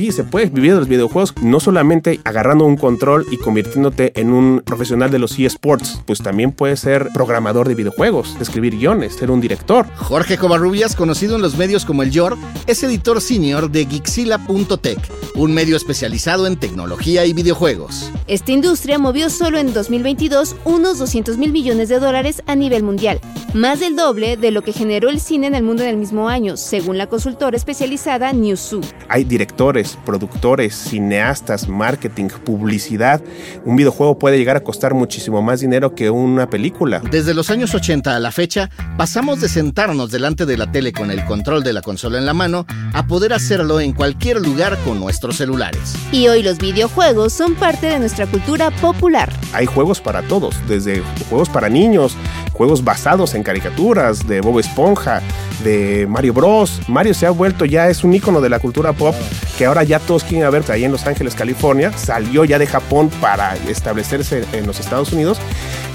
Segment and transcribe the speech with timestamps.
[0.00, 4.32] Sí, se puede vivir de los videojuegos, no solamente agarrando un control y convirtiéndote en
[4.32, 9.30] un profesional de los eSports, pues también puedes ser programador de videojuegos, escribir guiones, ser
[9.30, 9.84] un director.
[9.96, 14.98] Jorge Covarrubias, conocido en los medios como el York, es editor senior de Gixila.tech,
[15.34, 18.10] un medio especializado en tecnología y videojuegos.
[18.26, 23.20] Esta industria movió solo en 2022 unos 200 mil millones de dólares a nivel mundial,
[23.52, 26.30] más del doble de lo que generó el cine en el mundo en el mismo
[26.30, 28.80] año, según la consultora especializada Newzoo.
[29.08, 33.22] Hay directores, productores, cineastas, marketing, publicidad.
[33.64, 37.00] Un videojuego puede llegar a costar muchísimo más dinero que una película.
[37.10, 41.10] Desde los años 80 a la fecha, pasamos de sentarnos delante de la tele con
[41.10, 45.00] el control de la consola en la mano a poder hacerlo en cualquier lugar con
[45.00, 45.94] nuestros celulares.
[46.12, 49.30] Y hoy los videojuegos son parte de nuestra cultura popular.
[49.52, 52.16] Hay juegos para todos, desde juegos para niños,
[52.52, 55.22] juegos basados en caricaturas, de Bob Esponja,
[55.62, 56.80] de Mario Bros.
[56.88, 59.14] Mario se ha vuelto ya, es un icono de la cultura pop
[59.58, 61.92] que ahora ya todos quieren ver ahí en Los Ángeles, California.
[61.96, 65.38] Salió ya de Japón para establecerse en los Estados Unidos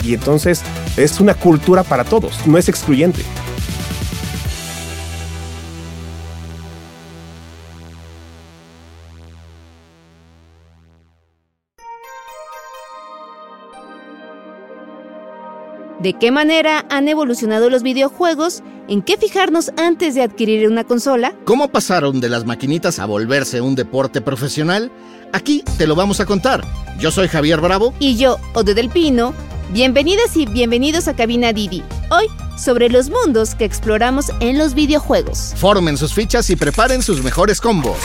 [0.03, 0.61] y entonces
[0.97, 3.23] es una cultura para todos, no es excluyente.
[16.05, 18.61] ¿De qué manera han evolucionado los videojuegos?
[18.87, 21.33] ¿En qué fijarnos antes de adquirir una consola?
[21.45, 24.91] ¿Cómo pasaron de las maquinitas a volverse un deporte profesional?
[25.33, 26.63] Aquí te lo vamos a contar.
[26.99, 27.95] Yo soy Javier Bravo.
[27.99, 29.33] Y yo, Ode del Pino.
[29.71, 31.81] Bienvenidas y bienvenidos a Cabina Didi.
[32.11, 32.27] Hoy,
[32.59, 35.53] sobre los mundos que exploramos en los videojuegos.
[35.57, 37.97] Formen sus fichas y preparen sus mejores combos.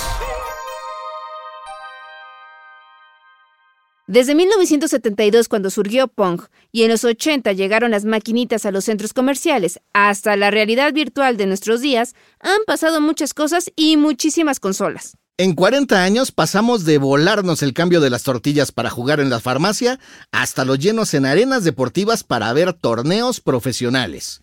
[4.10, 6.40] Desde 1972, cuando surgió Pong,
[6.72, 11.36] y en los 80 llegaron las maquinitas a los centros comerciales, hasta la realidad virtual
[11.36, 15.16] de nuestros días, han pasado muchas cosas y muchísimas consolas.
[15.38, 19.38] En 40 años pasamos de volarnos el cambio de las tortillas para jugar en la
[19.38, 20.00] farmacia
[20.32, 24.42] hasta los llenos en arenas deportivas para ver torneos profesionales.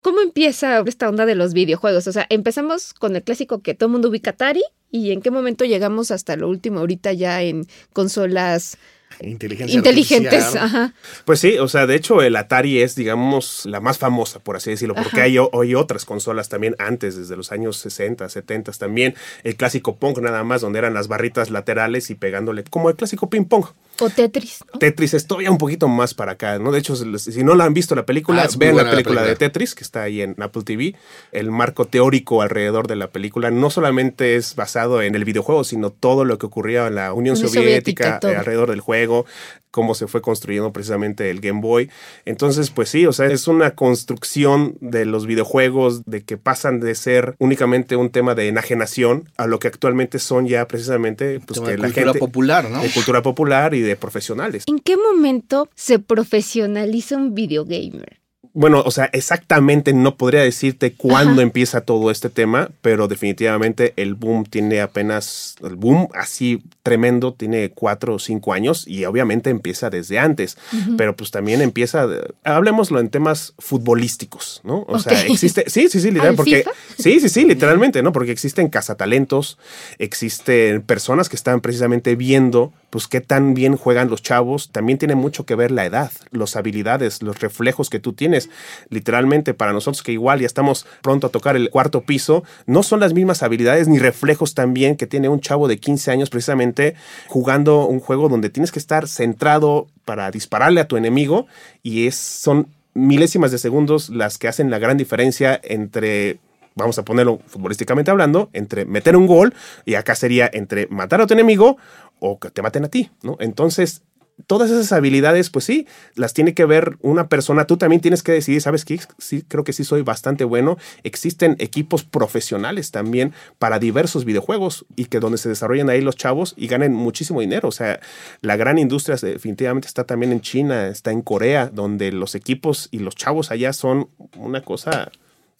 [0.00, 2.06] ¿Cómo empieza esta onda de los videojuegos?
[2.06, 4.62] O sea, empezamos con el clásico que todo el mundo ubica Atari
[4.94, 8.78] y en qué momento llegamos hasta lo último ahorita ya en consolas
[9.20, 10.54] inteligentes.
[10.54, 10.94] Ajá.
[11.24, 14.70] Pues sí, o sea, de hecho el Atari es, digamos, la más famosa, por así
[14.70, 19.16] decirlo, porque hay hoy otras consolas también antes, desde los años 60, 70 también.
[19.42, 23.28] El clásico Pong nada más, donde eran las barritas laterales y pegándole, como el clásico
[23.28, 23.66] ping pong.
[24.00, 24.64] O Tetris.
[24.78, 26.72] Tetris es todavía un poquito más para acá, ¿no?
[26.72, 29.74] De hecho, si no la han visto la película, ah, vean la película, de Tetris,
[29.74, 30.94] que está ahí en Apple TV.
[31.32, 35.90] El marco teórico alrededor de la película no solamente es basado en el videojuego, sino
[35.90, 39.26] todo lo que ocurría en la Unión, Soviética, Soviética alrededor del juego,
[39.74, 41.90] cómo se fue construyendo precisamente el Game Boy.
[42.24, 46.94] Entonces, pues sí, o sea, es una construcción de los videojuegos, de que pasan de
[46.94, 51.76] ser únicamente un tema de enajenación a lo que actualmente son ya precisamente pues, que
[51.76, 52.82] la cultura popular, ¿no?
[52.82, 54.62] De cultura popular y de profesionales.
[54.68, 58.23] ¿En qué momento se profesionaliza un videogamer?
[58.54, 64.14] Bueno, o sea, exactamente no podría decirte cuándo empieza todo este tema, pero definitivamente el
[64.14, 69.90] boom tiene apenas, el boom así tremendo tiene cuatro o cinco años y obviamente empieza
[69.90, 70.56] desde antes,
[70.96, 72.06] pero pues también empieza,
[72.44, 74.84] hablemoslo en temas futbolísticos, ¿no?
[74.86, 76.64] O sea, existe, sí, sí, sí, literalmente, porque,
[76.96, 78.12] sí, sí, sí, literalmente, ¿no?
[78.12, 79.58] Porque existen cazatalentos,
[79.98, 85.16] existen personas que están precisamente viendo pues qué tan bien juegan los chavos, también tiene
[85.16, 88.43] mucho que ver la edad, las habilidades, los reflejos que tú tienes.
[88.90, 93.00] Literalmente para nosotros que igual ya estamos pronto a tocar el cuarto piso, no son
[93.00, 96.94] las mismas habilidades ni reflejos también que tiene un chavo de 15 años precisamente
[97.28, 101.46] jugando un juego donde tienes que estar centrado para dispararle a tu enemigo
[101.82, 106.38] y es, son milésimas de segundos las que hacen la gran diferencia entre
[106.76, 109.54] vamos a ponerlo futbolísticamente hablando, entre meter un gol
[109.84, 111.76] y acá sería entre matar a tu enemigo
[112.18, 113.36] o que te maten a ti, ¿no?
[113.40, 114.02] Entonces,
[114.46, 117.66] todas esas habilidades, pues sí, las tiene que ver una persona.
[117.66, 119.00] Tú también tienes que decidir, ¿sabes qué?
[119.18, 120.76] Sí, creo que sí soy bastante bueno.
[121.02, 126.54] Existen equipos profesionales también para diversos videojuegos y que donde se desarrollan ahí los chavos
[126.56, 127.68] y ganen muchísimo dinero.
[127.68, 128.00] O sea,
[128.40, 132.98] la gran industria definitivamente está también en China, está en Corea, donde los equipos y
[132.98, 135.10] los chavos allá son una cosa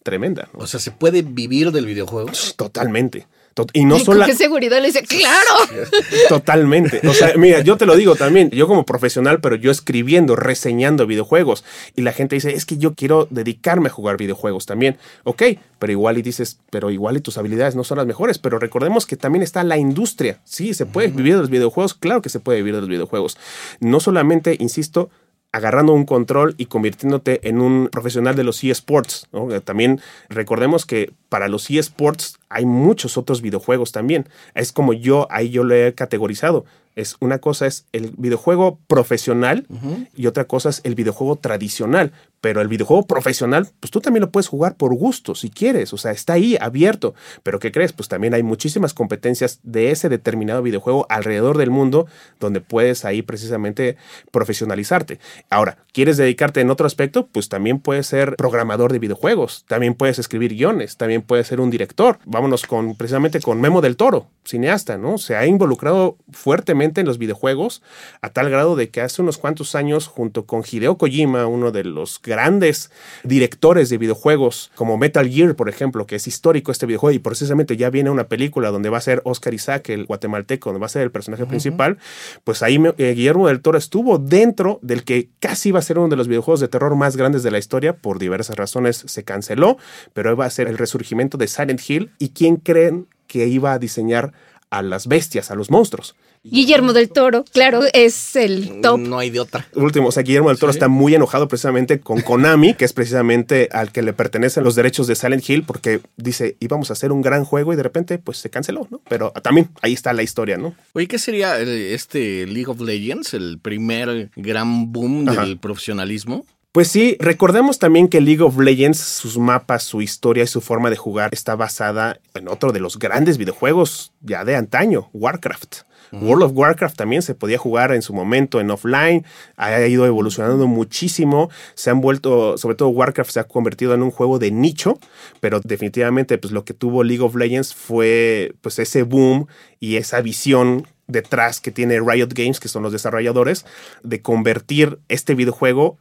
[0.03, 0.49] tremenda.
[0.53, 2.31] O sea, ¿se puede vivir del videojuego?
[2.57, 3.27] Totalmente.
[3.73, 4.27] Y no solo.
[4.27, 5.03] ¿Qué seguridad le dice?
[5.03, 5.85] ¡Claro!
[6.29, 7.01] Totalmente.
[7.07, 8.51] O sea, mira, yo te lo digo también.
[8.51, 11.65] Yo, como profesional, pero yo escribiendo, reseñando videojuegos.
[11.95, 14.99] Y la gente dice, es que yo quiero dedicarme a jugar videojuegos también.
[15.25, 15.43] Ok,
[15.79, 18.39] pero igual y dices, pero igual y tus habilidades no son las mejores.
[18.39, 20.41] Pero recordemos que también está la industria.
[20.45, 21.95] Sí, se puede vivir de los videojuegos.
[21.95, 23.39] Claro que se puede vivir de los videojuegos.
[23.81, 25.11] No solamente, insisto,
[25.55, 29.29] agarrando un control y convirtiéndote en un profesional de los eSports.
[29.63, 34.29] También recordemos que para los eSports hay muchos otros videojuegos también.
[34.57, 36.65] Es como yo, ahí yo lo he categorizado.
[36.97, 39.67] Es una cosa es el videojuego profesional
[40.15, 42.13] y otra cosa es el videojuego tradicional.
[42.41, 45.95] Pero el videojuego profesional, pues tú también lo puedes jugar por gusto, si quieres.
[45.95, 47.15] O sea, está ahí abierto.
[47.43, 47.95] Pero ¿qué crees?
[47.95, 52.07] Pues también hay muchísimas competencias de ese determinado videojuego alrededor del mundo
[52.41, 53.97] donde puedes ahí precisamente
[54.31, 55.21] profesionalizarte.
[55.49, 57.29] Ahora, ¿quieres dedicarte en otro aspecto?
[57.29, 59.65] Pues también puedes ser programador de videojuegos.
[59.67, 60.99] También puedes escribir guiones.
[60.99, 62.19] También puedes ser un director.
[62.27, 65.17] Vámonos con precisamente con Memo del Toro, cineasta, ¿no?
[65.17, 67.83] Se ha involucrado fuertemente en los videojuegos
[68.21, 71.85] a tal grado de que hace unos cuantos años, junto con Hideo Kojima, uno de
[71.85, 72.91] los grandes
[73.23, 77.77] directores de videojuegos, como Metal Gear, por ejemplo, que es histórico este videojuego y precisamente
[77.77, 80.91] ya viene una película donde va a ser Oscar Isaac, el guatemalteco, donde va a
[80.91, 81.99] ser el personaje principal,
[82.45, 86.09] pues ahí eh, Guillermo del Toro estuvo dentro del que casi iba a ser uno
[86.09, 89.79] de los videojuegos de terror más grandes de la historia, por diversas razones se canceló,
[90.13, 93.79] pero va a ser el resurgimiento de Silent Hill y quién creen que iba a
[93.79, 94.33] diseñar
[94.79, 96.15] a las bestias, a los monstruos.
[96.43, 98.99] Guillermo del Toro, claro, es el top.
[98.99, 99.67] No hay de otra.
[99.75, 103.71] Último, o sea, Guillermo del Toro está muy enojado precisamente con Konami, que es precisamente
[103.73, 107.23] al que le pertenecen los derechos de Silent Hill, porque dice, íbamos a hacer un
[107.23, 109.01] gran juego y de repente, pues se canceló, ¿no?
[109.09, 110.75] Pero también ahí está la historia, ¿no?
[110.93, 116.45] Oye, ¿qué sería este League of Legends, el primer gran boom del profesionalismo?
[116.75, 120.91] Pues sí, recordemos también que League of Legends, sus mapas, su historia y su forma
[120.91, 125.83] de jugar está basada en otro de los grandes videojuegos ya de antaño, Warcraft.
[126.11, 129.25] World of Warcraft también se podía jugar en su momento en offline,
[129.57, 134.11] ha ido evolucionando muchísimo, se han vuelto, sobre todo Warcraft se ha convertido en un
[134.11, 134.99] juego de nicho,
[135.39, 139.47] pero definitivamente pues lo que tuvo League of Legends fue pues ese boom
[139.79, 143.65] y esa visión detrás que tiene Riot Games, que son los desarrolladores,
[144.03, 145.99] de convertir este videojuego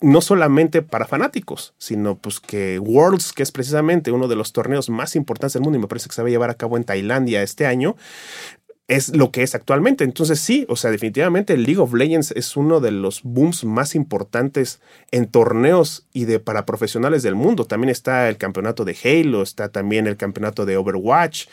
[0.00, 4.90] no solamente para fanáticos, sino pues que Worlds, que es precisamente uno de los torneos
[4.90, 6.84] más importantes del mundo y me parece que se va a llevar a cabo en
[6.84, 7.96] Tailandia este año,
[8.88, 10.04] es lo que es actualmente.
[10.04, 13.94] Entonces sí, o sea, definitivamente el League of Legends es uno de los booms más
[13.94, 14.80] importantes
[15.10, 17.64] en torneos y de para profesionales del mundo.
[17.64, 21.46] También está el campeonato de Halo, está también el campeonato de Overwatch,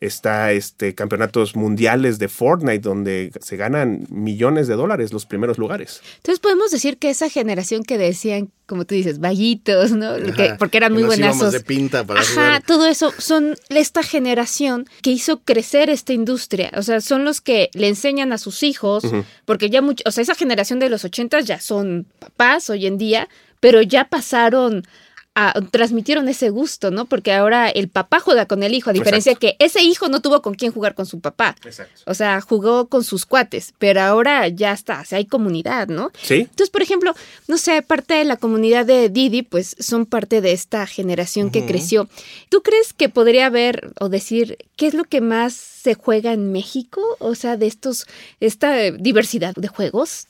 [0.00, 6.02] está este campeonatos mundiales de Fortnite donde se ganan millones de dólares los primeros lugares.
[6.16, 10.12] Entonces podemos decir que esa generación que decían como tú dices, vaguitos, ¿no?
[10.56, 11.52] porque eran muy buenazos.
[11.52, 16.70] de pinta para Ajá, todo eso son esta generación que hizo crecer esta industria.
[16.80, 19.04] O sea, son los que le enseñan a sus hijos,
[19.44, 22.96] porque ya mucho, o sea, esa generación de los ochentas ya son papás hoy en
[22.96, 23.28] día,
[23.60, 24.86] pero ya pasaron
[25.70, 27.06] transmitieron ese gusto, ¿no?
[27.06, 30.42] Porque ahora el papá juega con el hijo, a diferencia que ese hijo no tuvo
[30.42, 31.56] con quién jugar con su papá.
[31.64, 32.02] Exacto.
[32.06, 36.10] O sea, jugó con sus cuates, pero ahora ya está, o sea, hay comunidad, ¿no?
[36.20, 36.40] Sí.
[36.40, 37.14] Entonces, por ejemplo,
[37.48, 41.64] no sé, parte de la comunidad de Didi, pues son parte de esta generación que
[41.64, 42.08] creció.
[42.48, 46.52] ¿Tú crees que podría haber o decir qué es lo que más se juega en
[46.52, 47.00] México?
[47.18, 48.06] O sea, de estos,
[48.40, 50.26] esta diversidad de juegos.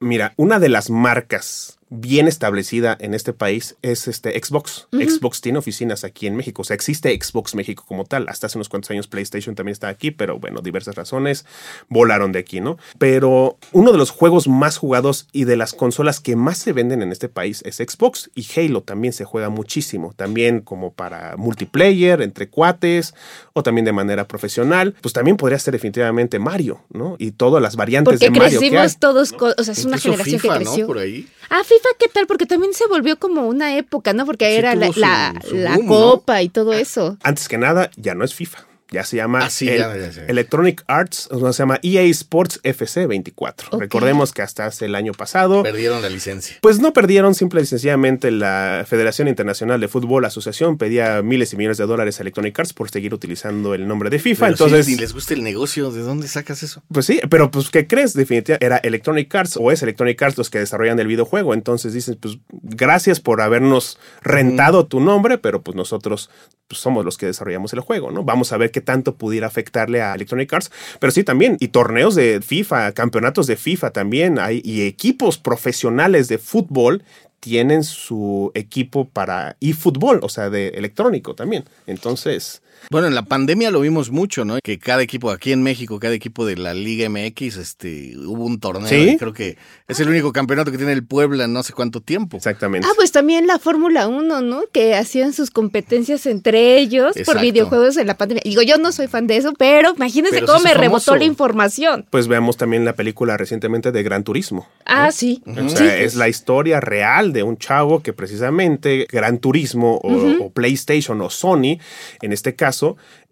[0.00, 4.88] Mira, una de las marcas bien establecida en este país es este Xbox.
[4.92, 6.62] Xbox tiene oficinas aquí en México.
[6.62, 8.28] O sea, existe Xbox México como tal.
[8.28, 11.46] Hasta hace unos cuantos años PlayStation también está aquí, pero bueno, diversas razones
[11.88, 12.78] volaron de aquí, ¿no?
[12.98, 17.02] Pero uno de los juegos más jugados y de las consolas que más se venden
[17.02, 20.12] en este país es Xbox y Halo también se juega muchísimo.
[20.14, 23.14] También como para multiplayer, entre cuates
[23.52, 24.94] o también de manera profesional.
[25.00, 27.16] Pues también podría ser definitivamente Mario, ¿no?
[27.18, 28.42] Y todas las variantes de Mario.
[28.42, 30.86] Porque crecimos todos, o sea, es una generación que creció.
[30.86, 31.28] Por ahí.
[31.50, 32.26] Ah, FIFA, ¿qué tal?
[32.26, 34.26] Porque también se volvió como una época, ¿no?
[34.26, 37.16] Porque era la, la, copa y todo eso.
[37.22, 39.94] Antes que nada, ya no es FIFA ya se llama ah,
[40.28, 43.78] Electronic Arts, o sea, se llama EA Sports FC 24.
[43.78, 46.56] Recordemos que hasta hace el año pasado perdieron la licencia.
[46.60, 51.56] Pues no perdieron, simple y sencillamente la Federación Internacional de Fútbol Asociación pedía miles y
[51.56, 54.48] millones de dólares a Electronic Arts por seguir utilizando el nombre de FIFA.
[54.48, 56.82] Entonces, si les gusta el negocio, ¿de dónde sacas eso?
[56.92, 58.14] Pues sí, pero pues ¿qué crees?
[58.14, 61.54] Definitivamente era Electronic Arts o es Electronic Arts los que desarrollan el videojuego.
[61.54, 66.30] Entonces dicen, pues gracias por habernos rentado tu nombre, pero pues nosotros
[66.68, 68.24] pues, somos los que desarrollamos el juego, ¿no?
[68.24, 72.14] Vamos a ver qué tanto pudiera afectarle a Electronic Arts, pero sí también, y torneos
[72.14, 77.02] de FIFA, campeonatos de FIFA también, hay, y equipos profesionales de fútbol
[77.40, 81.64] tienen su equipo para eFootball, o sea, de electrónico también.
[81.86, 84.58] Entonces, Bueno, en la pandemia lo vimos mucho, ¿no?
[84.62, 88.60] Que cada equipo, aquí en México, cada equipo de la Liga MX, este, hubo un
[88.60, 88.88] torneo.
[88.88, 89.16] ¿Sí?
[89.18, 89.56] creo que
[89.86, 92.36] es el único campeonato que tiene el Puebla en no sé cuánto tiempo.
[92.36, 92.86] Exactamente.
[92.88, 94.62] Ah, pues también la Fórmula 1, ¿no?
[94.72, 98.42] Que hacían sus competencias entre ellos por videojuegos en la pandemia.
[98.44, 102.06] Digo, yo no soy fan de eso, pero imagínense cómo me rebotó la información.
[102.10, 104.68] Pues veamos también la película recientemente de Gran Turismo.
[104.84, 105.42] Ah, sí.
[105.46, 111.20] O sea, es la historia real de un chavo que precisamente Gran Turismo o, PlayStation
[111.20, 111.78] o Sony,
[112.22, 112.67] en este caso,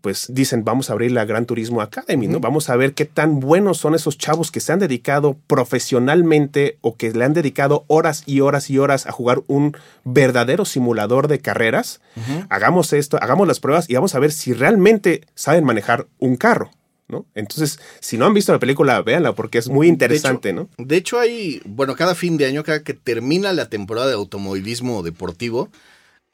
[0.01, 2.39] pues dicen, vamos a abrir la Gran Turismo Academy, ¿no?
[2.39, 6.97] Vamos a ver qué tan buenos son esos chavos que se han dedicado profesionalmente o
[6.97, 11.41] que le han dedicado horas y horas y horas a jugar un verdadero simulador de
[11.41, 12.01] carreras.
[12.49, 16.71] Hagamos esto, hagamos las pruebas y vamos a ver si realmente saben manejar un carro.
[17.09, 17.27] ¿no?
[17.35, 20.69] Entonces, si no han visto la película, véanla porque es muy interesante, ¿no?
[20.77, 25.03] De hecho, hay, bueno, cada fin de año, cada que termina la temporada de automovilismo
[25.03, 25.71] deportivo,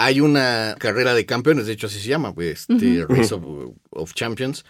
[0.05, 3.35] hay una carrera de campeones, de hecho así se llama, pues, este, Race
[3.91, 4.65] of, Champions.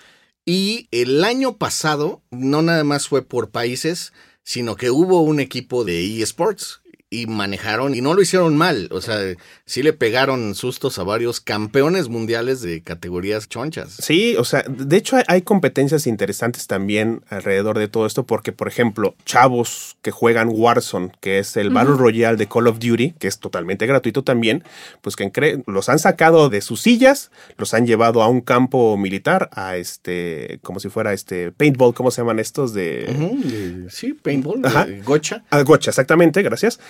[0.44, 4.12] Y el año pasado, no nada más fue por países,
[4.42, 6.81] sino que hubo un equipo de eSports
[7.12, 8.88] y manejaron y no lo hicieron mal.
[8.90, 9.18] O sea,
[9.66, 13.98] sí le pegaron sustos a varios campeones mundiales de categorías chonchas.
[14.00, 18.66] Sí, o sea, de hecho hay, competencias interesantes también alrededor de todo esto porque, por
[18.66, 23.28] ejemplo, chavos que juegan Warzone, que es el Battle Royale de Call of Duty, que
[23.28, 24.64] es totalmente gratuito también,
[25.02, 29.50] pues que los han sacado de sus sillas, los han llevado a un campo militar,
[29.52, 32.72] a este, como si fuera este paintball, ¿cómo se llaman estos?
[32.72, 33.86] De...
[33.90, 34.86] sí, paintball, Ajá.
[35.04, 35.44] gocha.
[35.50, 36.80] Ah, gocha, exactamente, gracias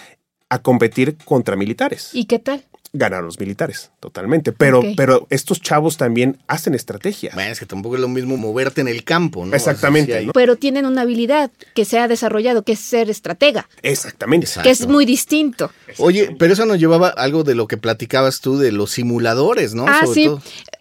[0.53, 2.11] a competir contra militares.
[2.13, 2.63] ¿Y qué tal?
[2.93, 4.53] Ganar los militares, totalmente.
[4.53, 7.31] Pero, pero estos chavos también hacen estrategia.
[7.33, 9.57] Bueno, es que tampoco es lo mismo moverte en el campo, ¿no?
[9.57, 10.29] Exactamente.
[10.35, 13.67] Pero tienen una habilidad que se ha desarrollado, que es ser estratega.
[13.81, 14.47] Exactamente.
[14.63, 15.71] Que es muy distinto.
[15.97, 19.87] Oye, pero eso nos llevaba algo de lo que platicabas tú de los simuladores, ¿no?
[19.89, 20.31] Ah, sí.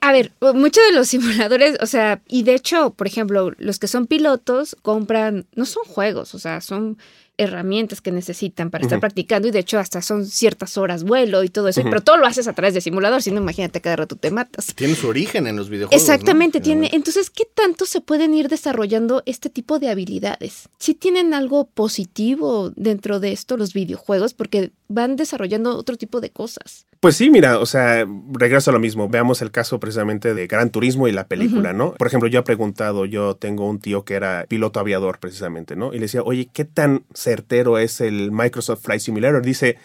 [0.01, 3.87] A ver, muchos de los simuladores, o sea, y de hecho, por ejemplo, los que
[3.87, 6.97] son pilotos compran, no son juegos, o sea, son
[7.41, 11.49] herramientas que necesitan para estar practicando y de hecho hasta son ciertas horas vuelo y
[11.49, 14.15] todo eso, pero todo lo haces a través de simulador, si no imagínate cada rato
[14.15, 14.73] te matas.
[14.75, 16.01] Tiene su origen en los videojuegos.
[16.01, 16.89] Exactamente, tiene.
[16.93, 20.69] Entonces, ¿qué tanto se pueden ir desarrollando este tipo de habilidades?
[20.77, 26.29] Si tienen algo positivo dentro de esto los videojuegos porque van desarrollando otro tipo de
[26.29, 26.85] cosas.
[27.01, 29.09] Pues sí, mira, o sea, regreso a lo mismo.
[29.09, 31.95] Veamos el caso precisamente de Gran Turismo y la película, ¿no?
[31.95, 35.93] Por ejemplo, yo he preguntado, yo tengo un tío que era piloto aviador precisamente, ¿no?
[35.93, 39.41] Y le decía, oye, ¿qué tan certero es el Microsoft Flight Simulator?
[39.41, 39.79] Dice,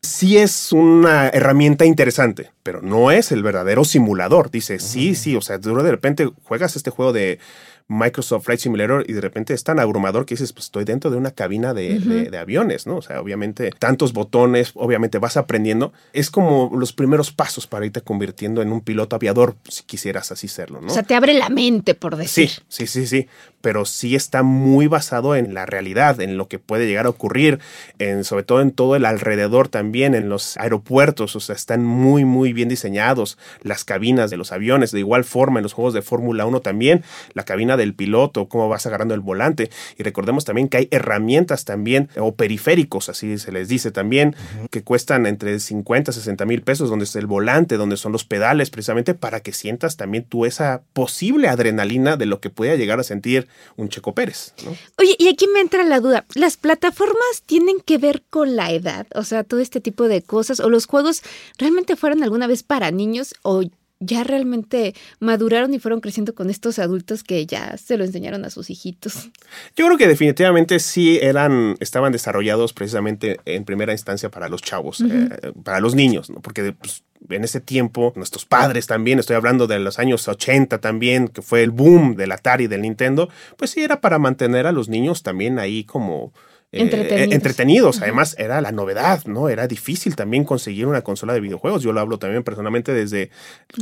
[0.00, 4.50] sí es una herramienta interesante, pero no es el verdadero simulador.
[4.50, 7.38] Dice, sí, sí, o sea, de repente juegas este juego de
[7.88, 11.16] Microsoft Flight Simulator y de repente es tan abrumador que dices, pues estoy dentro de
[11.16, 12.96] una cabina de, aviones, ¿no?
[12.96, 15.92] O sea, obviamente tantos botones, obviamente vas aprendiendo.
[16.12, 20.48] Es como los primeros pasos para irte convirtiendo en un piloto aviador, si quisieras así
[20.48, 20.88] serlo, ¿no?
[20.88, 22.50] O sea, te abre la mente, por decir.
[22.50, 23.28] Sí, sí, sí, sí.
[23.60, 27.60] Pero sí está muy basado en la realidad, en lo que puede llegar a ocurrir,
[27.98, 32.24] en, sobre todo en todo el alrededor también, en los aeropuertos, o sea, están muy,
[32.24, 36.02] muy bien diseñados, las cabinas de los aviones, de igual forma en los juegos de
[36.02, 37.02] Fórmula 1 también,
[37.34, 39.70] la cabina del piloto, cómo vas agarrando el volante.
[39.98, 44.34] Y recordemos también que hay herramientas también, o periféricos, así se les dice también,
[44.70, 48.24] que cuestan entre 50 y 60 mil pesos, donde es el volante, donde son los
[48.24, 53.00] pedales, precisamente para que sientas también tú esa posible adrenalina de lo que pueda llegar
[53.00, 54.54] a sentir un Checo Pérez.
[54.98, 59.06] Oye, y aquí me entra la duda, ¿las plataformas tienen que ver con la edad?
[59.14, 61.22] O sea, todo este tipo de cosas, o los juegos
[61.58, 63.62] realmente fueron alguna vez para niños o
[64.00, 68.50] ya realmente maduraron y fueron creciendo con estos adultos que ya se lo enseñaron a
[68.50, 69.30] sus hijitos.
[69.76, 75.00] Yo creo que definitivamente sí eran, estaban desarrollados precisamente en primera instancia para los chavos,
[75.00, 76.40] eh, para los niños, ¿no?
[76.40, 81.28] Porque pues, en ese tiempo, nuestros padres también, estoy hablando de los años 80 también,
[81.28, 84.88] que fue el boom del Atari, del Nintendo, pues sí era para mantener a los
[84.88, 86.32] niños también ahí como
[86.72, 88.02] eh, entretenidos.
[88.02, 89.48] Además, era la novedad, ¿no?
[89.48, 91.82] Era difícil también conseguir una consola de videojuegos.
[91.82, 93.30] Yo lo hablo también personalmente desde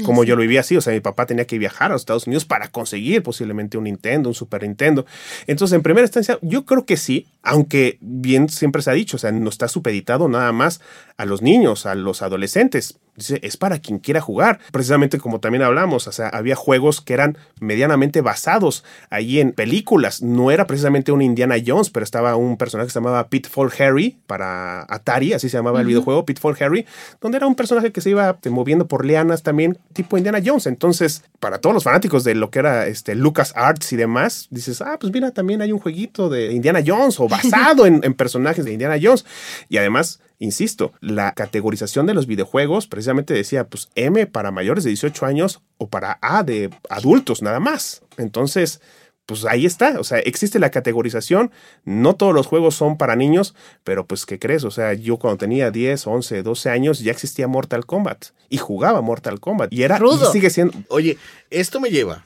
[0.05, 0.76] como yo lo vivía así.
[0.76, 3.85] O sea, mi papá tenía que viajar a los Estados Unidos para conseguir posiblemente un
[3.85, 5.07] Nintendo, un Super Nintendo.
[5.47, 9.21] Entonces, en primera instancia, yo creo que sí, aunque bien siempre se ha dicho, o
[9.21, 10.81] sea, no está supeditado nada más
[11.17, 12.99] a los niños, a los adolescentes.
[13.16, 14.59] Dice, es para quien quiera jugar.
[14.73, 20.23] Precisamente como también hablamos, o sea, había juegos que eran medianamente basados ahí en películas.
[20.23, 24.16] No era precisamente un Indiana Jones, pero estaba un personaje que se llamaba Pitfall Harry
[24.26, 26.87] para Atari, así se llamaba el videojuego, Pitfall Harry,
[27.21, 30.66] donde era un personaje que se iba moviendo por lianas también, tipo Indiana Jones.
[30.66, 34.80] Entonces, para todos los fanáticos de lo que era este Lucas Arts y demás, dices,
[34.80, 38.64] ah, pues mira, también hay un jueguito de Indiana Jones o basado en, en personajes
[38.64, 39.25] de Indiana Jones.
[39.68, 44.91] Y además, insisto, la categorización de los videojuegos precisamente decía, pues M para mayores de
[44.91, 48.03] 18 años o para A de adultos nada más.
[48.17, 48.81] Entonces,
[49.26, 51.50] pues ahí está, o sea, existe la categorización,
[51.85, 54.64] no todos los juegos son para niños, pero pues ¿qué crees?
[54.64, 59.00] O sea, yo cuando tenía 10, 11, 12 años ya existía Mortal Kombat y jugaba
[59.00, 60.29] Mortal Kombat y era Rudo.
[60.29, 61.17] y sigue siendo Oye,
[61.50, 62.25] esto me lleva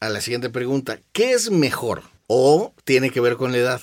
[0.00, 0.98] a la siguiente pregunta.
[1.12, 2.02] ¿Qué es mejor?
[2.26, 3.80] ¿O tiene que ver con la edad?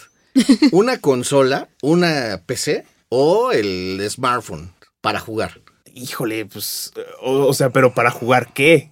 [0.72, 5.62] ¿Una consola, una PC o el smartphone para jugar?
[5.98, 8.92] híjole, pues, o, sea, pero para jugar qué?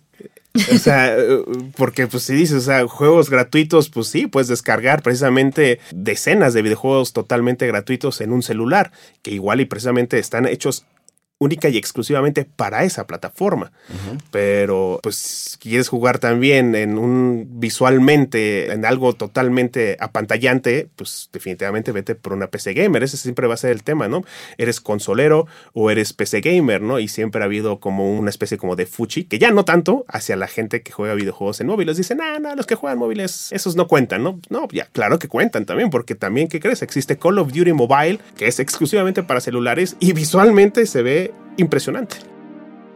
[0.73, 1.15] O sea,
[1.77, 6.61] porque pues si dices, o sea, juegos gratuitos, pues sí, puedes descargar precisamente decenas de
[6.61, 8.91] videojuegos totalmente gratuitos en un celular,
[9.21, 10.85] que igual y precisamente están hechos
[11.37, 13.71] única y exclusivamente para esa plataforma.
[14.31, 21.91] Pero pues si quieres jugar también en un visualmente, en algo totalmente apantallante, pues definitivamente
[21.91, 23.03] vete por una PC gamer.
[23.03, 24.23] Ese siempre va a ser el tema, ¿no?
[24.57, 26.99] Eres consolero o eres PC gamer, ¿no?
[26.99, 30.37] Y siempre ha habido como una especie como de fuchi, que ya no tanto hacia
[30.37, 31.97] la gente que juega videojuegos en móviles.
[31.97, 34.39] Dicen, ah, no, los que juegan móviles, esos no cuentan, ¿no?
[34.49, 36.81] No, ya, claro que cuentan también, porque también, ¿qué crees?
[36.81, 41.24] Existe Call of Duty Mobile, que es exclusivamente para celulares y visualmente se ve
[41.57, 42.17] impresionante.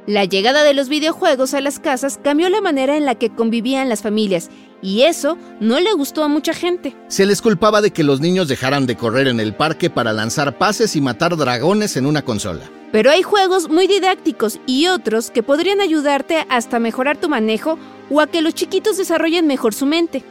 [0.07, 3.89] La llegada de los videojuegos a las casas cambió la manera en la que convivían
[3.89, 4.49] las familias,
[4.81, 6.95] y eso no le gustó a mucha gente.
[7.09, 10.57] Se les culpaba de que los niños dejaran de correr en el parque para lanzar
[10.57, 12.71] pases y matar dragones en una consola.
[12.91, 17.77] Pero hay juegos muy didácticos y otros que podrían ayudarte hasta mejorar tu manejo
[18.09, 20.23] o a que los chiquitos desarrollen mejor su mente.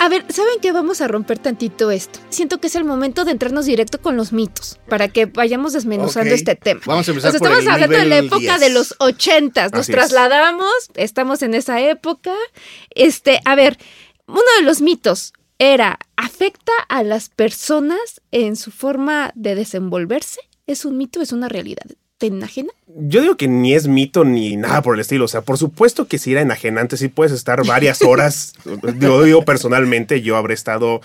[0.00, 0.72] A ver, ¿saben qué?
[0.72, 2.20] Vamos a romper tantito esto.
[2.30, 6.34] Siento que es el momento de entrarnos directo con los mitos, para que vayamos desmenuzando
[6.34, 6.80] este tema.
[6.86, 8.60] Vamos a O empezar sea, por estamos el hablando de la época 10.
[8.60, 9.72] de los ochentas.
[9.72, 9.96] Nos Así es.
[9.98, 12.32] trasladamos, estamos en esa época.
[12.94, 13.76] Este, a ver,
[14.26, 20.40] uno de los mitos era, ¿afecta a las personas en su forma de desenvolverse?
[20.66, 21.20] ¿Es un mito?
[21.20, 21.84] ¿Es una realidad?
[22.20, 22.68] ¿Te enajena?
[22.86, 25.24] Yo digo que ni es mito ni nada por el estilo.
[25.24, 28.52] O sea, por supuesto que si era enajenante, sí puedes estar varias horas.
[29.00, 31.00] yo digo personalmente, yo habré estado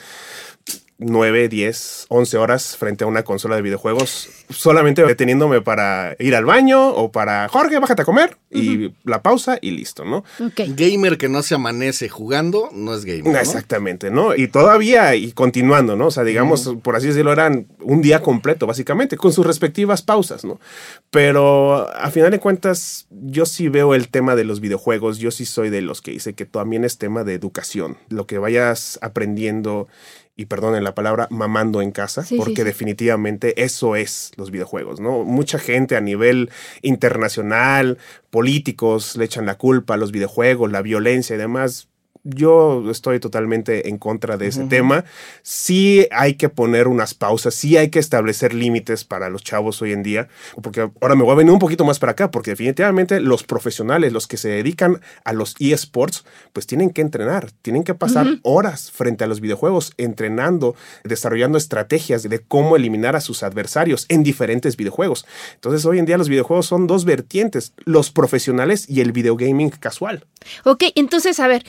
[0.98, 6.46] 9, 10, 11 horas frente a una consola de videojuegos, solamente deteniéndome para ir al
[6.46, 10.24] baño o para, Jorge, bájate a comer y la pausa y listo, ¿no?
[10.56, 13.34] Gamer que no se amanece jugando no es gamer.
[13.34, 13.40] ¿no?
[13.40, 14.36] Exactamente, ¿no?
[14.36, 16.08] Y todavía y continuando, ¿no?
[16.08, 20.46] O sea, digamos, por así decirlo, eran un día completo, básicamente, con sus respectivas pausas,
[20.46, 20.62] ¿no?
[21.10, 25.46] Pero a final de cuentas, yo sí veo el tema de los videojuegos, yo sí
[25.46, 29.88] soy de los que dice que también es tema de educación, lo que vayas aprendiendo
[30.36, 32.64] y perdonen la palabra, mamando en casa, Sí, sí, porque sí.
[32.64, 35.24] definitivamente eso es los videojuegos, ¿no?
[35.24, 36.50] Mucha gente a nivel
[36.82, 37.98] internacional,
[38.30, 41.88] políticos le echan la culpa a los videojuegos, la violencia y demás.
[42.28, 45.06] Yo estoy totalmente en contra de ese tema.
[45.44, 49.94] Sí hay que poner unas pausas, sí hay que establecer límites para los chavos hoy
[49.94, 50.28] en día,
[50.64, 54.12] porque ahora me voy a venir un poquito más para acá, porque definitivamente los profesionales,
[54.12, 58.92] los que se dedican a los eSports, pues tienen que entrenar, tienen que pasar horas
[58.92, 64.78] frente a los videojuegos, entrenando, desarrollando estrategias de cómo eliminar a sus adversarios en diferentes
[64.78, 65.28] videojuegos.
[65.54, 70.26] Entonces hoy en día los videojuegos son dos vertientes, los profesionales y el videogaming casual.
[70.64, 71.66] Ok, entonces, a ver,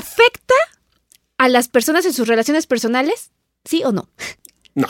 [0.00, 0.54] ¿afecta
[1.38, 3.30] a las personas en sus relaciones personales?
[3.64, 4.08] ¿Sí o no?
[4.74, 4.88] No.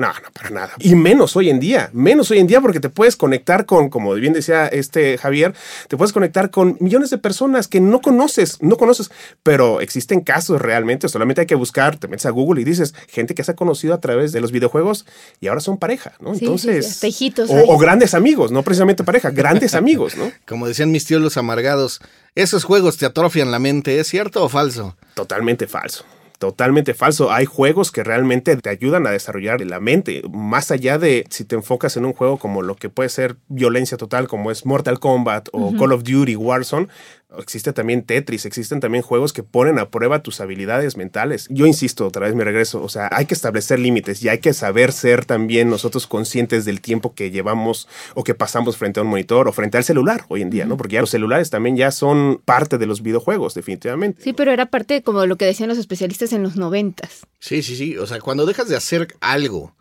[0.00, 0.70] No, no, para nada.
[0.78, 4.14] Y menos hoy en día, menos hoy en día porque te puedes conectar con, como
[4.14, 5.52] bien decía este Javier,
[5.88, 9.10] te puedes conectar con millones de personas que no conoces, no conoces,
[9.42, 13.34] pero existen casos realmente, solamente hay que buscar, te metes a Google y dices, gente
[13.34, 15.04] que se ha conocido a través de los videojuegos
[15.38, 16.34] y ahora son pareja, ¿no?
[16.34, 20.32] Sí, Entonces, sí, o, o grandes amigos, no precisamente pareja, grandes amigos, ¿no?
[20.46, 22.00] Como decían mis tíos los amargados,
[22.34, 24.96] esos juegos te atrofian la mente, ¿es cierto o falso?
[25.12, 26.06] Totalmente falso.
[26.40, 27.30] Totalmente falso.
[27.30, 30.22] Hay juegos que realmente te ayudan a desarrollar la mente.
[30.32, 33.98] Más allá de si te enfocas en un juego como lo que puede ser violencia
[33.98, 36.88] total, como es Mortal Kombat o Call of Duty, Warzone,
[37.38, 41.46] existe también Tetris, existen también juegos que ponen a prueba tus habilidades mentales.
[41.50, 44.52] Yo insisto, otra vez me regreso, o sea, hay que establecer límites y hay que
[44.52, 49.08] saber ser también nosotros conscientes del tiempo que llevamos o que pasamos frente a un
[49.08, 50.76] monitor o frente al celular hoy en día, ¿no?
[50.76, 54.22] Porque ya los celulares también ya son parte de los videojuegos, definitivamente.
[54.22, 57.26] Sí, pero era parte como lo que decían los especialistas en los noventas.
[57.38, 57.96] Sí, sí, sí.
[57.96, 59.74] O sea, cuando dejas de hacer algo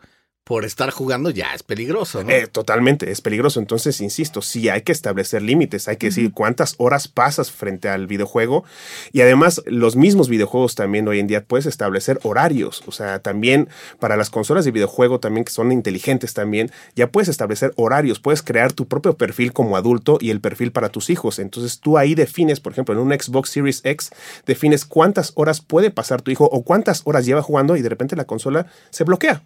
[0.50, 2.32] por estar jugando, ya es peligroso, ¿no?
[2.32, 3.60] Eh, totalmente, es peligroso.
[3.60, 8.08] Entonces, insisto, sí hay que establecer límites, hay que decir cuántas horas pasas frente al
[8.08, 8.64] videojuego.
[9.12, 12.82] Y además, los mismos videojuegos también hoy en día puedes establecer horarios.
[12.88, 17.28] O sea, también para las consolas de videojuego también que son inteligentes también, ya puedes
[17.30, 21.38] establecer horarios, puedes crear tu propio perfil como adulto y el perfil para tus hijos.
[21.38, 24.10] Entonces, tú ahí defines, por ejemplo, en un Xbox Series X,
[24.48, 28.16] defines cuántas horas puede pasar tu hijo o cuántas horas lleva jugando y de repente
[28.16, 29.44] la consola se bloquea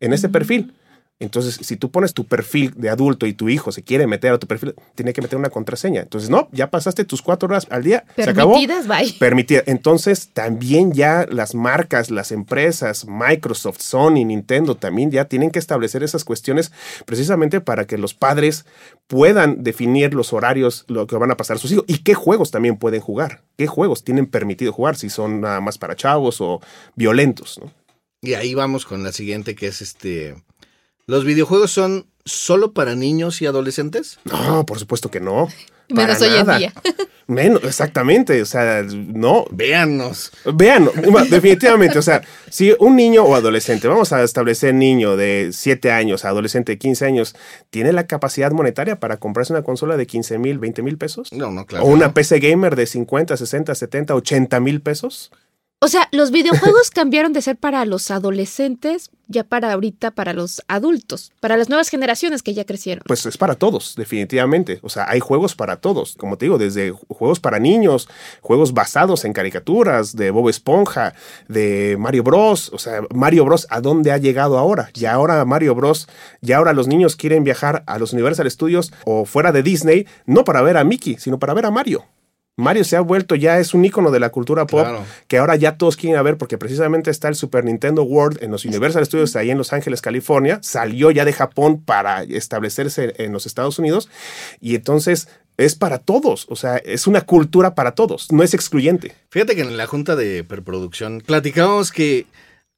[0.00, 0.74] en ese perfil.
[1.20, 4.38] Entonces, si tú pones tu perfil de adulto y tu hijo se quiere meter a
[4.38, 6.00] tu perfil, tiene que meter una contraseña.
[6.00, 8.04] Entonces, no, ya pasaste tus cuatro horas al día.
[8.16, 9.18] Permitidas, se acabó.
[9.18, 9.64] Permitidas.
[9.66, 16.02] Entonces, también ya las marcas, las empresas, Microsoft, Sony, Nintendo, también ya tienen que establecer
[16.02, 16.72] esas cuestiones
[17.04, 18.64] precisamente para que los padres
[19.06, 22.78] puedan definir los horarios, lo que van a pasar sus hijos y qué juegos también
[22.78, 26.62] pueden jugar, qué juegos tienen permitido jugar, si son nada más para chavos o
[26.94, 27.60] violentos.
[28.22, 30.36] Y ahí vamos con la siguiente, que es este
[31.10, 34.20] ¿Los videojuegos son solo para niños y adolescentes?
[34.24, 35.48] No, por supuesto que no.
[35.88, 36.72] Menos hoy en día.
[37.26, 38.40] Menos, exactamente.
[38.40, 39.44] O sea, no.
[39.50, 40.30] Véannos.
[40.54, 40.94] Véanos,
[41.28, 41.98] definitivamente.
[41.98, 46.72] O sea, si un niño o adolescente, vamos a establecer niño de 7 años, adolescente
[46.72, 47.34] de 15 años,
[47.70, 51.32] ¿tiene la capacidad monetaria para comprarse una consola de 15 mil, 20 mil pesos?
[51.32, 51.86] No, no, claro.
[51.86, 55.32] ¿O una PC gamer de 50, 60, 70, 80 mil pesos?
[55.82, 60.60] O sea, los videojuegos cambiaron de ser para los adolescentes ya para ahorita para los
[60.66, 63.04] adultos, para las nuevas generaciones que ya crecieron.
[63.06, 64.80] Pues es para todos, definitivamente.
[64.82, 68.08] O sea, hay juegos para todos, como te digo, desde juegos para niños,
[68.40, 71.14] juegos basados en caricaturas, de Bob Esponja,
[71.46, 72.70] de Mario Bros.
[72.74, 73.68] O sea, Mario Bros.
[73.70, 74.90] ¿a dónde ha llegado ahora?
[74.94, 76.08] Ya ahora Mario Bros.
[76.40, 80.44] Ya ahora los niños quieren viajar a los Universal Studios o fuera de Disney, no
[80.44, 82.04] para ver a Mickey, sino para ver a Mario.
[82.56, 84.86] Mario se ha vuelto ya es un icono de la cultura pop
[85.28, 88.64] que ahora ya todos quieren ver porque precisamente está el Super Nintendo World en los
[88.64, 90.58] Universal Studios ahí en Los Ángeles, California.
[90.62, 94.10] Salió ya de Japón para establecerse en los Estados Unidos
[94.60, 99.14] y entonces es para todos, o sea, es una cultura para todos, no es excluyente.
[99.28, 102.26] Fíjate que en la junta de preproducción platicábamos que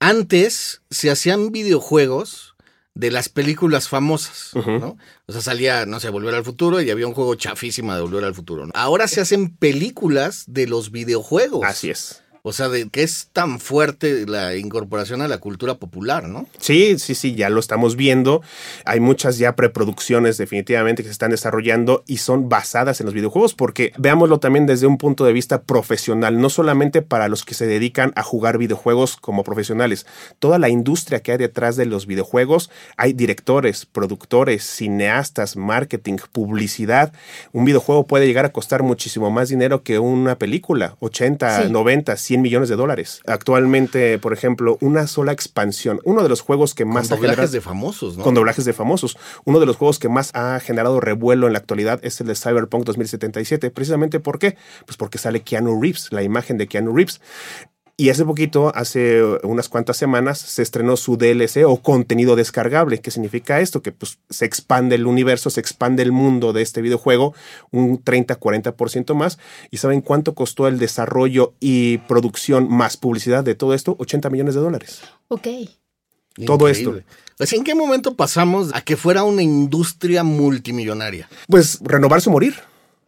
[0.01, 2.52] antes se hacían videojuegos
[2.95, 4.97] de las películas famosas, ¿no?
[5.27, 8.25] O sea, salía, no sé, Volver al Futuro y había un juego chafísima de Volver
[8.25, 8.67] al Futuro.
[8.67, 8.73] ¿no?
[8.75, 11.65] Ahora se hacen películas de los videojuegos.
[11.65, 12.23] Así es.
[12.45, 16.49] O sea, de que es tan fuerte la incorporación a la cultura popular, ¿no?
[16.59, 18.43] Sí, sí, sí, ya lo estamos viendo.
[18.85, 23.55] Hay muchas ya preproducciones definitivamente que se están desarrollando y son basadas en los videojuegos
[23.55, 27.69] porque veámoslo también desde un punto de vista profesional, no solamente para los que se
[27.69, 30.05] dedican a jugar videojuegos como profesionales.
[30.41, 37.13] Toda la industria que hay detrás de los videojuegos, hay directores, productores, cineastas, marketing, publicidad.
[37.53, 42.32] Un videojuego puede llegar a costar muchísimo más dinero que una película, 80, 90, 100
[42.41, 43.21] millones de dólares.
[43.27, 47.61] Actualmente, por ejemplo, una sola expansión, uno de los juegos que más con doblajes de
[47.61, 48.25] famosos, ¿no?
[48.25, 49.19] Con doblajes de famosos.
[49.45, 52.35] Uno de los juegos que más ha generado revuelo en la actualidad es el de
[52.35, 53.71] Cyberpunk 2077.
[53.71, 54.57] Precisamente ¿por qué?
[54.87, 57.21] Pues porque sale Keanu Reeves, la imagen de Keanu Reeves.
[58.03, 62.99] Y hace poquito, hace unas cuantas semanas, se estrenó su DLC o contenido descargable.
[62.99, 63.81] ¿Qué significa esto?
[63.81, 67.33] Que pues, se expande el universo, se expande el mundo de este videojuego
[67.71, 69.39] un 30-40% más.
[69.71, 73.95] ¿Y saben cuánto costó el desarrollo y producción más publicidad de todo esto?
[74.01, 75.03] 80 millones de dólares.
[75.29, 75.47] Ok.
[76.45, 76.99] Todo esto.
[77.39, 81.29] ¿En qué momento pasamos a que fuera una industria multimillonaria?
[81.47, 82.57] Pues renovarse o morir.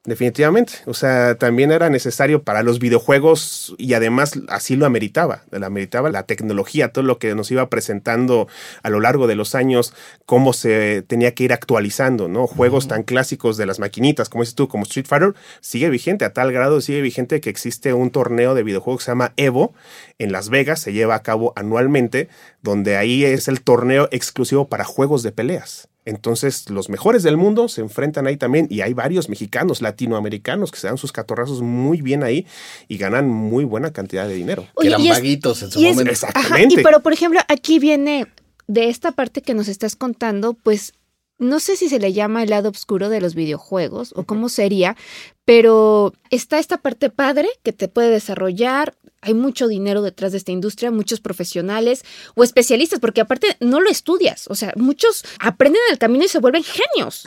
[0.07, 0.75] Definitivamente.
[0.85, 5.45] O sea, también era necesario para los videojuegos y además así lo ameritaba.
[5.51, 8.47] Lo ameritaba la tecnología, todo lo que nos iba presentando
[8.83, 9.95] a lo largo de los años,
[10.27, 12.47] cómo se tenía que ir actualizando, ¿no?
[12.47, 16.35] Juegos tan clásicos de las maquinitas, como dices tú, como Street Fighter, sigue vigente, a
[16.35, 19.73] tal grado sigue vigente que existe un torneo de videojuegos que se llama Evo
[20.19, 22.29] en Las Vegas, se lleva a cabo anualmente,
[22.61, 25.89] donde ahí es el torneo exclusivo para juegos de peleas.
[26.05, 30.79] Entonces, los mejores del mundo se enfrentan ahí también y hay varios mexicanos, latinoamericanos que
[30.79, 32.47] se dan sus catorrazos muy bien ahí
[32.89, 34.67] y ganan muy buena cantidad de dinero.
[34.79, 36.11] que eran vaguitos en su momento.
[36.11, 36.81] Exactamente.
[36.81, 38.27] y pero, por ejemplo, aquí viene
[38.67, 40.93] de esta parte que nos estás contando, pues
[41.39, 44.97] no sé si se le llama el lado oscuro de los videojuegos o cómo sería,
[45.45, 48.95] pero está esta parte padre que te puede desarrollar,
[49.25, 53.91] hay mucho dinero detrás de esta industria, muchos profesionales o especialistas, porque aparte no lo
[53.91, 54.47] estudias.
[54.49, 57.27] O sea, muchos aprenden el camino y se vuelven genios.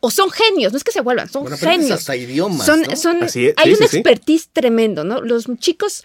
[0.00, 2.00] O, son genios, no es que se vuelvan, son genios.
[2.00, 2.66] hasta idiomas.
[2.66, 3.20] Son, son,
[3.56, 5.20] hay un expertise tremendo, ¿no?
[5.22, 6.02] Los chicos.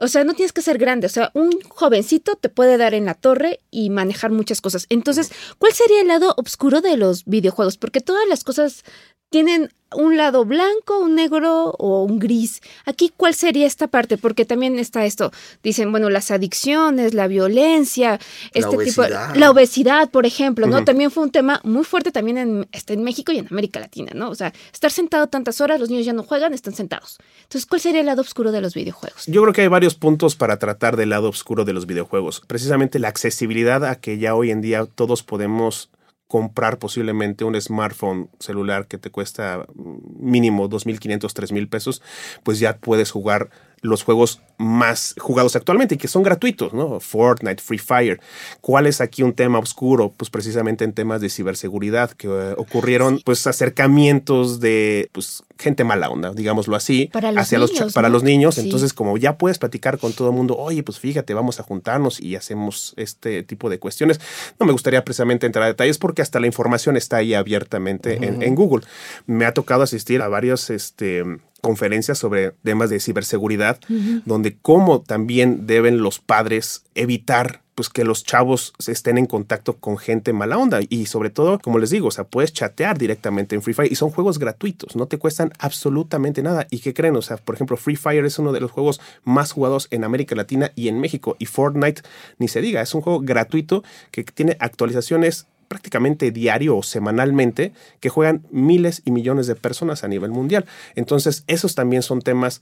[0.00, 1.06] O sea, no tienes que ser grande.
[1.06, 4.86] O sea, un jovencito te puede dar en la torre y manejar muchas cosas.
[4.88, 7.76] Entonces, ¿cuál sería el lado oscuro de los videojuegos?
[7.76, 8.82] Porque todas las cosas
[9.28, 12.60] tienen un lado blanco, un negro o un gris.
[12.84, 14.18] Aquí, ¿cuál sería esta parte?
[14.18, 15.32] Porque también está esto.
[15.62, 18.20] Dicen, bueno, las adicciones, la violencia,
[18.54, 19.02] este tipo,
[19.34, 20.84] la obesidad, por ejemplo, ¿no?
[20.84, 24.12] También fue un tema muy fuerte también en, este, en México y en América Latina,
[24.14, 24.30] ¿no?
[24.30, 27.18] O sea, estar sentado tantas horas, los niños ya no juegan, están sentados.
[27.42, 29.24] Entonces, ¿cuál sería el lado oscuro de los videojuegos?
[29.26, 32.42] Yo creo que hay varios puntos para tratar del lado oscuro de los videojuegos.
[32.46, 35.90] Precisamente la accesibilidad a que ya hoy en día todos podemos
[36.30, 42.02] comprar posiblemente un smartphone celular que te cuesta mínimo 2.500, 3.000 pesos,
[42.44, 43.50] pues ya puedes jugar
[43.82, 47.00] los juegos más jugados actualmente y que son gratuitos, ¿no?
[47.00, 48.20] Fortnite, Free Fire.
[48.60, 50.12] ¿Cuál es aquí un tema oscuro?
[50.16, 56.08] Pues precisamente en temas de ciberseguridad, que eh, ocurrieron pues acercamientos de pues gente mala
[56.08, 58.14] onda, digámoslo así, para los hacia niños, los para ¿no?
[58.14, 58.54] los niños.
[58.56, 58.62] Sí.
[58.62, 62.20] Entonces, como ya puedes platicar con todo el mundo, oye, pues fíjate, vamos a juntarnos
[62.20, 64.20] y hacemos este tipo de cuestiones.
[64.58, 68.42] No me gustaría precisamente entrar a detalles porque hasta la información está ahí abiertamente en,
[68.42, 68.86] en Google.
[69.26, 71.24] Me ha tocado asistir a varios este,
[71.60, 73.78] conferencias sobre temas de ciberseguridad,
[74.24, 79.96] donde cómo también deben los padres evitar pues que los chavos estén en contacto con
[79.96, 83.62] gente mala onda y sobre todo, como les digo, o sea, puedes chatear directamente en
[83.62, 86.66] Free Fire y son juegos gratuitos, no te cuestan absolutamente nada.
[86.68, 87.16] ¿Y qué creen?
[87.16, 90.34] O sea, por ejemplo, Free Fire es uno de los juegos más jugados en América
[90.34, 92.02] Latina y en México y Fortnite
[92.36, 98.10] ni se diga, es un juego gratuito que tiene actualizaciones prácticamente diario o semanalmente que
[98.10, 100.66] juegan miles y millones de personas a nivel mundial.
[100.96, 102.60] Entonces, esos también son temas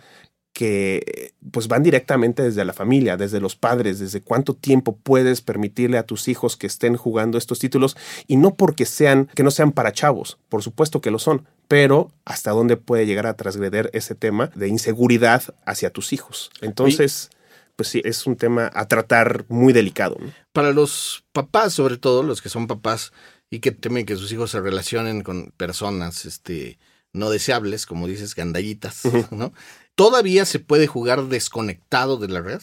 [0.59, 5.99] que pues van directamente desde la familia, desde los padres, desde cuánto tiempo puedes permitirle
[5.99, 9.71] a tus hijos que estén jugando estos títulos y no porque sean que no sean
[9.71, 14.17] para chavos, por supuesto que lo son, pero hasta dónde puede llegar a transgreder ese
[14.17, 16.51] tema de inseguridad hacia tus hijos.
[16.61, 17.31] Entonces,
[17.77, 20.17] pues sí, es un tema a tratar muy delicado.
[20.19, 20.33] ¿no?
[20.53, 23.13] Para los papás, sobre todo los que son papás
[23.49, 26.81] y que temen que sus hijos se relacionen con personas este,
[27.13, 29.53] no deseables, como dices, gandallitas, ¿no?
[29.99, 32.61] ¿Todavía se puede jugar desconectado de la red?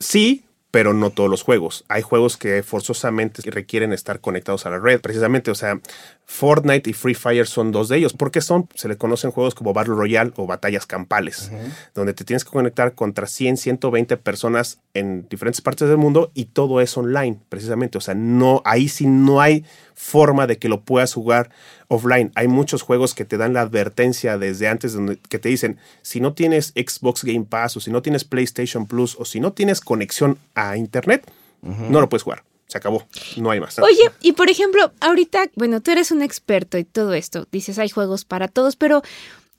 [0.00, 1.84] Sí, pero no todos los juegos.
[1.86, 5.00] Hay juegos que forzosamente requieren estar conectados a la red.
[5.00, 5.80] Precisamente, o sea,
[6.26, 9.72] Fortnite y Free Fire son dos de ellos, porque son, se le conocen juegos como
[9.72, 11.50] Battle Royale o batallas campales,
[11.94, 16.46] donde te tienes que conectar contra 100, 120 personas en diferentes partes del mundo y
[16.46, 17.98] todo es online, precisamente.
[17.98, 21.50] O sea, no, ahí sí no hay forma de que lo puedas jugar
[21.88, 22.32] offline.
[22.34, 26.20] Hay muchos juegos que te dan la advertencia desde antes donde, que te dicen, si
[26.20, 29.80] no tienes Xbox Game Pass o si no tienes PlayStation Plus o si no tienes
[29.80, 31.30] conexión a Internet,
[31.62, 32.44] no lo puedes jugar.
[32.74, 33.06] Se acabó.
[33.36, 33.78] No hay más.
[33.78, 37.88] Oye, y por ejemplo, ahorita, bueno, tú eres un experto y todo esto, dices, hay
[37.88, 39.00] juegos para todos, pero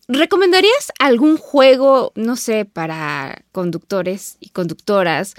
[0.10, 5.34] ¿recomendarías algún juego, no sé, para conductores y conductoras?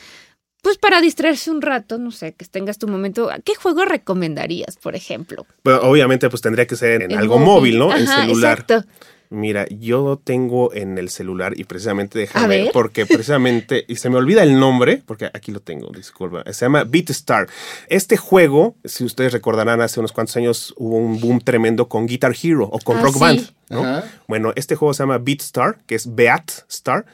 [0.63, 3.29] Pues para distraerse un rato, no sé, que tengas tu momento.
[3.45, 5.45] ¿Qué juego recomendarías, por ejemplo?
[5.65, 7.95] Obviamente, pues tendría que ser en, En algo móvil, ¿no?
[7.95, 8.61] en celular.
[8.61, 8.89] Exacto.
[9.31, 12.71] Mira, yo lo tengo en el celular y precisamente déjame, ver.
[12.73, 16.85] porque precisamente, y se me olvida el nombre, porque aquí lo tengo, disculpa, se llama
[16.85, 17.49] BeatStar.
[17.89, 22.35] Este juego, si ustedes recordarán, hace unos cuantos años hubo un boom tremendo con Guitar
[22.41, 23.21] Hero o con Ah, Rock sí.
[23.21, 23.81] Band, ¿no?
[23.81, 24.05] Ajá.
[24.29, 27.07] Bueno, este juego se llama BeatStar, que es Beat Star,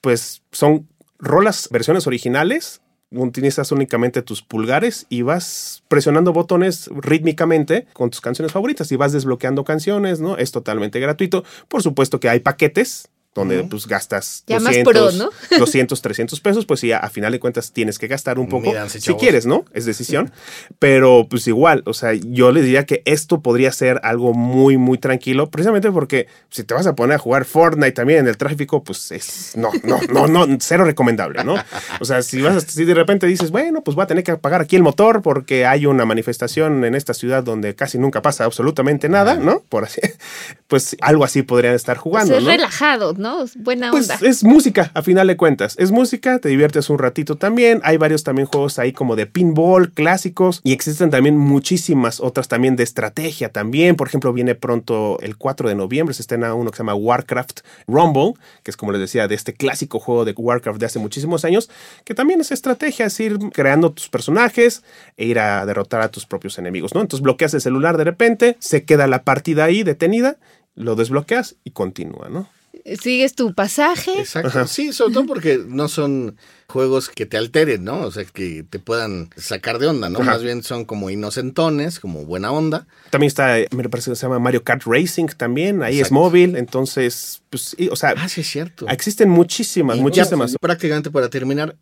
[0.00, 8.10] pues son rolas, versiones originales utilizas únicamente tus pulgares y vas presionando botones rítmicamente con
[8.10, 10.36] tus canciones favoritas y vas desbloqueando canciones, ¿no?
[10.36, 11.44] Es totalmente gratuito.
[11.68, 15.30] Por supuesto que hay paquetes donde pues gastas Ya más 200, pro, ¿no?
[15.58, 18.66] 200, 300 pesos, pues sí, a, a final de cuentas tienes que gastar un poco
[18.68, 19.64] Míranse, si quieres, ¿no?
[19.72, 20.32] Es decisión.
[20.78, 24.98] Pero pues igual, o sea, yo les diría que esto podría ser algo muy, muy
[24.98, 28.82] tranquilo, precisamente porque si te vas a poner a jugar Fortnite también en el tráfico,
[28.82, 31.54] pues es, no, no, no, no, cero recomendable, ¿no?
[32.00, 34.32] O sea, si vas, a- si de repente dices, bueno, pues voy a tener que
[34.32, 38.44] apagar aquí el motor porque hay una manifestación en esta ciudad donde casi nunca pasa
[38.44, 39.60] absolutamente nada, ¿no?
[39.68, 40.00] Por así,
[40.68, 42.50] pues algo así podrían estar jugando, Pues es ¿no?
[42.50, 43.25] relajado, ¿no?
[43.56, 44.26] Buena Pues onda.
[44.26, 45.74] es música, a final de cuentas.
[45.78, 47.80] Es música, te diviertes un ratito también.
[47.84, 50.60] Hay varios también juegos ahí como de pinball, clásicos.
[50.64, 53.96] Y existen también muchísimas otras también de estrategia también.
[53.96, 57.60] Por ejemplo, viene pronto el 4 de noviembre, se estrena uno que se llama Warcraft
[57.86, 61.44] Rumble, que es como les decía, de este clásico juego de Warcraft de hace muchísimos
[61.44, 61.70] años,
[62.04, 64.82] que también es estrategia, es ir creando tus personajes
[65.16, 67.00] e ir a derrotar a tus propios enemigos, ¿no?
[67.00, 70.36] Entonces bloqueas el celular de repente, se queda la partida ahí detenida,
[70.74, 72.48] lo desbloqueas y continúa, ¿no?
[73.00, 74.12] Sigues tu pasaje.
[74.20, 74.66] Exacto.
[74.66, 76.36] Sí, sobre todo porque no son
[76.68, 78.00] juegos que te alteren, ¿no?
[78.02, 80.20] O sea, que te puedan sacar de onda, ¿no?
[80.20, 80.32] Ajá.
[80.32, 82.86] Más bien son como inocentones, como buena onda.
[83.10, 87.42] También está, me parece que se llama Mario Kart Racing también, ahí es móvil, entonces,
[87.50, 88.86] pues, sí, o sea, Ah, sí, es cierto.
[88.88, 90.56] existen muchísimas, Y ya, muchísimas.
[90.60, 91.76] prácticamente para terminar,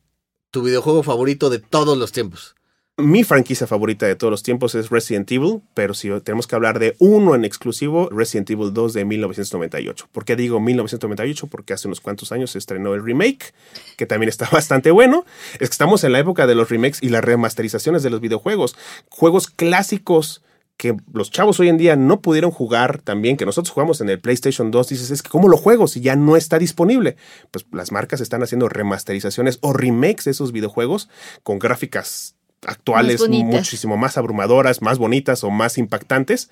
[0.50, 2.54] tu videojuego favorito de todos los tiempos.
[2.96, 6.78] Mi franquicia favorita de todos los tiempos es Resident Evil, pero si tenemos que hablar
[6.78, 10.10] de uno en exclusivo, Resident Evil 2 de 1998.
[10.12, 11.48] ¿Por qué digo 1998?
[11.48, 13.52] Porque hace unos cuantos años se estrenó el remake,
[13.96, 15.24] que también está bastante bueno.
[15.54, 18.76] Es que estamos en la época de los remakes y las remasterizaciones de los videojuegos.
[19.08, 20.44] Juegos clásicos
[20.76, 24.20] que los chavos hoy en día no pudieron jugar también, que nosotros jugamos en el
[24.20, 27.16] PlayStation 2, dices, es que ¿cómo lo juego si ya no está disponible?
[27.50, 31.08] Pues las marcas están haciendo remasterizaciones o remakes de esos videojuegos
[31.42, 32.33] con gráficas
[32.66, 36.50] actuales muchísimo más abrumadoras, más bonitas o más impactantes.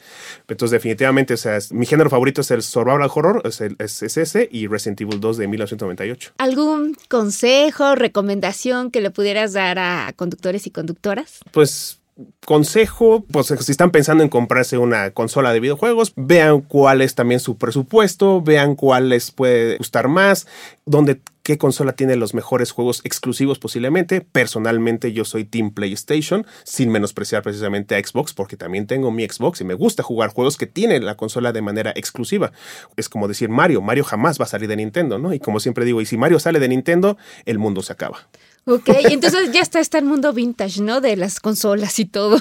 [0.48, 4.48] Entonces, definitivamente, o sea, mi género favorito es el survival horror, es, el, es, ese
[4.50, 6.32] y Resident Evil 2 de 1998.
[6.38, 11.40] ¿Algún consejo, recomendación que le pudieras dar a conductores y conductoras?
[11.50, 12.01] Pues
[12.44, 17.40] consejo, pues si están pensando en comprarse una consola de videojuegos, vean cuál es también
[17.40, 20.46] su presupuesto, vean cuál les puede gustar más,
[20.84, 24.20] dónde qué consola tiene los mejores juegos exclusivos posiblemente.
[24.20, 29.60] Personalmente yo soy Team PlayStation, sin menospreciar precisamente a Xbox, porque también tengo mi Xbox
[29.60, 32.52] y me gusta jugar juegos que tienen la consola de manera exclusiva.
[32.96, 35.34] Es como decir Mario, Mario jamás va a salir de Nintendo, ¿no?
[35.34, 38.28] Y como siempre digo, y si Mario sale de Nintendo, el mundo se acaba.
[38.64, 41.00] Ok, entonces ya está este mundo vintage, ¿no?
[41.00, 42.40] De las consolas y todo.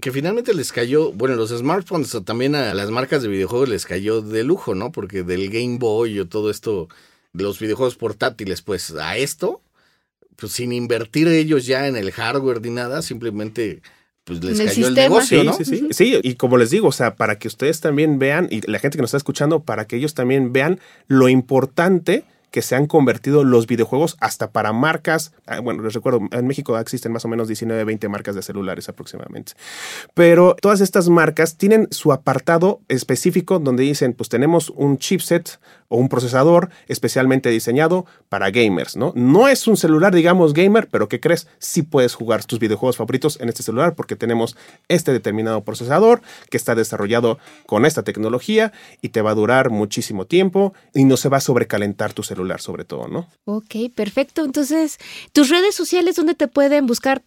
[0.00, 4.20] Que finalmente les cayó, bueno, los smartphones también a las marcas de videojuegos les cayó
[4.20, 4.90] de lujo, ¿no?
[4.90, 6.88] Porque del Game Boy o todo esto,
[7.32, 9.62] de los videojuegos portátiles, pues a esto,
[10.34, 13.80] pues sin invertir ellos ya en el hardware ni nada, simplemente
[14.24, 15.52] pues les cayó el negocio, ¿no?
[15.52, 15.88] Sí, sí, sí.
[15.92, 18.98] Sí, y como les digo, o sea, para que ustedes también vean, y la gente
[18.98, 23.44] que nos está escuchando, para que ellos también vean lo importante que se han convertido
[23.44, 25.32] los videojuegos hasta para marcas.
[25.46, 28.88] Ah, bueno, les recuerdo, en México existen más o menos 19, 20 marcas de celulares
[28.88, 29.52] aproximadamente.
[30.14, 35.58] Pero todas estas marcas tienen su apartado específico donde dicen, pues tenemos un chipset
[35.88, 39.12] o un procesador especialmente diseñado para gamers, ¿no?
[39.16, 41.48] No es un celular, digamos, gamer, pero ¿qué crees?
[41.58, 44.56] Sí puedes jugar tus videojuegos favoritos en este celular porque tenemos
[44.88, 50.26] este determinado procesador que está desarrollado con esta tecnología y te va a durar muchísimo
[50.26, 53.28] tiempo y no se va a sobrecalentar tu celular sobre todo, ¿no?
[53.44, 54.44] Ok, perfecto.
[54.44, 54.98] Entonces,
[55.32, 57.22] tus redes sociales, ¿dónde te pueden buscar?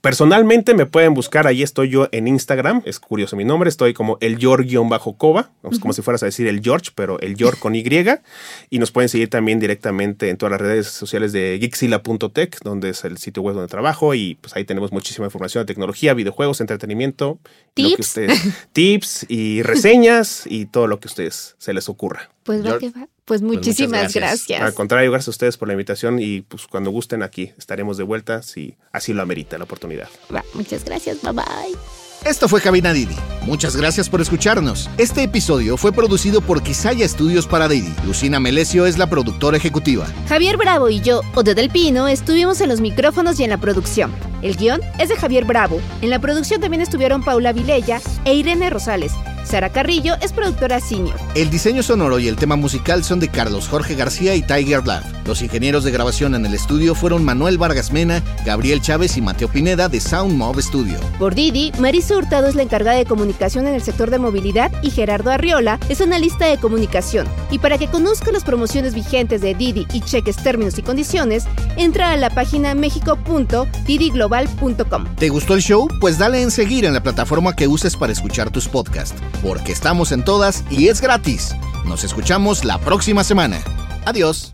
[0.00, 4.16] Personalmente me pueden buscar, ahí estoy yo en Instagram, es curioso mi nombre, estoy como
[4.22, 7.84] el George-Coba, como si fueras a decir el George, pero el George con Y,
[8.70, 13.04] y nos pueden seguir también directamente en todas las redes sociales de geekzilla.tech, donde es
[13.04, 17.38] el sitio web donde trabajo, y pues ahí tenemos muchísima información de tecnología, videojuegos, entretenimiento,
[17.74, 18.20] tips,
[18.72, 22.33] tips y reseñas y todo lo que a ustedes se les ocurra.
[22.44, 23.08] Pues va que va.
[23.24, 24.60] Pues, pues muchísimas gracias.
[24.60, 28.04] Al contrario, gracias a ustedes por la invitación y pues cuando gusten aquí estaremos de
[28.04, 30.08] vuelta si así lo amerita la oportunidad.
[30.54, 32.13] muchas gracias, bye bye.
[32.24, 33.14] Esto fue Cabina Didi.
[33.42, 34.88] Muchas gracias por escucharnos.
[34.96, 37.94] Este episodio fue producido por Quisaya Estudios para Didi.
[38.06, 40.06] Lucina Melesio es la productora ejecutiva.
[40.26, 44.10] Javier Bravo y yo, Ode del Pino, estuvimos en los micrófonos y en la producción.
[44.40, 45.82] El guion es de Javier Bravo.
[46.00, 49.12] En la producción también estuvieron Paula Vilella e Irene Rosales.
[49.44, 51.16] Sara Carrillo es productora senior.
[51.34, 55.04] El diseño sonoro y el tema musical son de Carlos Jorge García y Tiger Love.
[55.26, 59.48] Los ingenieros de grabación en el estudio fueron Manuel Vargas Mena, Gabriel Chávez y Mateo
[59.48, 60.98] Pineda de Sound Mob Studio.
[61.18, 61.72] Por Didi,
[62.16, 66.00] Hurtado es la encargada de comunicación en el sector de movilidad y Gerardo Arriola es
[66.00, 67.26] analista de comunicación.
[67.50, 71.46] Y para que conozca las promociones vigentes de Didi y cheques términos y condiciones,
[71.76, 75.04] entra a la página mexico.didiglobal.com.
[75.16, 75.88] ¿Te gustó el show?
[76.00, 80.12] Pues dale en seguir en la plataforma que uses para escuchar tus podcasts porque estamos
[80.12, 81.54] en todas y es gratis.
[81.84, 83.60] Nos escuchamos la próxima semana.
[84.04, 84.52] Adiós.